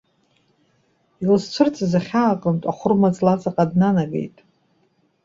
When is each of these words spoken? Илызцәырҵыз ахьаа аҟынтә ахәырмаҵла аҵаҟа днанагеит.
Илызцәырҵыз 1.21 1.93
ахьаа 1.99 2.29
аҟынтә 2.33 2.67
ахәырмаҵла 2.71 3.31
аҵаҟа 3.33 3.65
днанагеит. 3.69 4.37